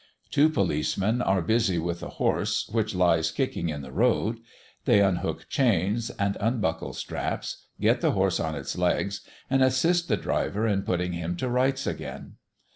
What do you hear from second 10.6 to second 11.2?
in putting